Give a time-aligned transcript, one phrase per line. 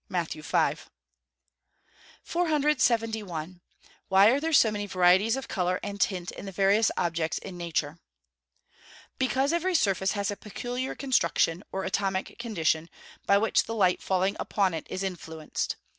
[0.09, 0.33] MATT.
[0.41, 0.77] V.]
[2.23, 3.61] 471.
[4.07, 7.55] Why are there so many varieties of colour and tint in the various objects in
[7.55, 7.99] nature?
[9.19, 12.89] Because every surface has a peculiar constitution, or atomic condition,
[13.27, 15.75] by which the light falling upon it is influenced.